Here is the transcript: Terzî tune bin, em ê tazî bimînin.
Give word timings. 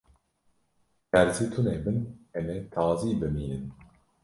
Terzî 1.11 1.45
tune 1.53 1.75
bin, 1.83 1.97
em 2.37 2.47
ê 2.55 2.57
tazî 2.73 3.11
bimînin. 3.21 3.63